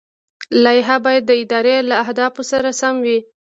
لایحه 0.63 0.97
باید 1.05 1.23
د 1.27 1.31
ادارې 1.43 1.75
له 1.89 1.95
اهدافو 2.03 2.41
سره 2.51 2.69
سمه 2.81 3.01
وي. 3.05 3.19